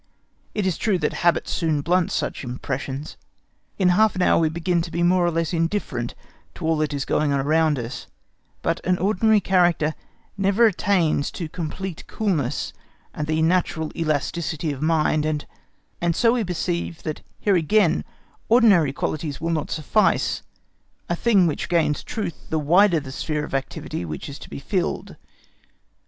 It 0.55 0.65
is 0.65 0.79
true 0.79 0.97
that 0.97 1.13
habit 1.21 1.47
soon 1.47 1.81
blunts 1.81 2.15
such 2.15 2.43
impressions; 2.43 3.17
in 3.77 3.89
half 3.89 4.15
in 4.15 4.23
hour 4.23 4.39
we 4.39 4.49
begin 4.49 4.81
to 4.81 4.89
be 4.89 5.03
more 5.03 5.23
or 5.23 5.29
less 5.29 5.53
indifferent 5.53 6.15
to 6.55 6.65
all 6.65 6.75
that 6.77 6.91
is 6.91 7.05
going 7.05 7.31
on 7.31 7.39
around 7.39 7.77
us: 7.77 8.07
but 8.63 8.83
an 8.83 8.97
ordinary 8.97 9.39
character 9.39 9.93
never 10.39 10.65
attains 10.65 11.29
to 11.33 11.47
complete 11.47 12.07
coolness 12.07 12.73
and 13.13 13.27
the 13.27 13.43
natural 13.43 13.91
elasticity 13.95 14.71
of 14.73 14.81
mind; 14.81 15.23
and 16.01 16.15
so 16.15 16.33
we 16.33 16.43
perceive 16.43 17.03
that 17.03 17.21
here 17.39 17.55
again 17.55 18.03
ordinary 18.49 18.91
qualities 18.93 19.39
will 19.39 19.51
not 19.51 19.69
suffice—a 19.69 21.15
thing 21.15 21.45
which 21.45 21.69
gains 21.69 22.01
truth, 22.03 22.49
the 22.49 22.57
wider 22.57 22.99
the 22.99 23.11
sphere 23.11 23.43
of 23.45 23.53
activity 23.53 24.03
which 24.03 24.27
is 24.27 24.39
to 24.39 24.49
be 24.49 24.57
filled. 24.57 25.15